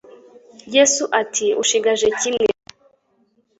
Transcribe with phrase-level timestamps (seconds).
[0.75, 2.45] Yesu ati: «Ushigaje kimwe!